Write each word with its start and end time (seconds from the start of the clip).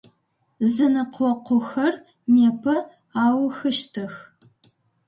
Зэнэкъокъухэр 0.73 1.93
непэ 2.33 2.77
аухыщтых. 3.23 4.13